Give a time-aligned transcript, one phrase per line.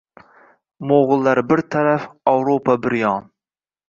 [0.91, 3.29] Mo’g’ullar bir taraf, Ovrupo bir yon!